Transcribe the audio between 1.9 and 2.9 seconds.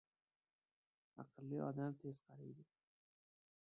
tez qariydi.